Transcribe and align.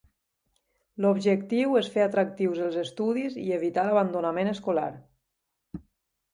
L'objectiu 1.05 1.75
és 1.81 1.91
fer 1.97 2.07
atractius 2.07 2.63
els 2.69 2.79
estudis 2.85 3.37
i 3.45 3.47
evitar 3.61 3.87
l'abandonament 3.91 4.53
escolar. 4.57 4.91